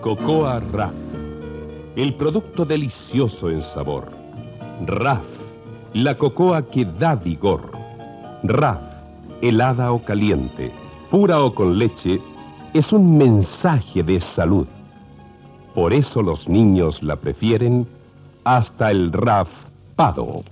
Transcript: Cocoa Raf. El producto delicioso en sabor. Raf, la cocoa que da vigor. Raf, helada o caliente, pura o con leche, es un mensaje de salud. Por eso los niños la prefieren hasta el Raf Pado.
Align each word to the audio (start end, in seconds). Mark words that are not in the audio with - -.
Cocoa 0.00 0.60
Raf. 0.72 0.92
El 1.96 2.14
producto 2.14 2.64
delicioso 2.64 3.50
en 3.50 3.60
sabor. 3.60 4.04
Raf, 4.86 5.24
la 5.92 6.16
cocoa 6.16 6.62
que 6.62 6.84
da 6.84 7.16
vigor. 7.16 7.72
Raf, 8.44 8.78
helada 9.42 9.90
o 9.90 9.98
caliente, 9.98 10.70
pura 11.10 11.42
o 11.42 11.52
con 11.52 11.76
leche, 11.78 12.20
es 12.74 12.92
un 12.92 13.18
mensaje 13.18 14.04
de 14.04 14.20
salud. 14.20 14.68
Por 15.74 15.92
eso 15.92 16.22
los 16.22 16.48
niños 16.48 17.02
la 17.02 17.16
prefieren 17.16 17.84
hasta 18.44 18.92
el 18.92 19.12
Raf 19.12 19.48
Pado. 19.96 20.44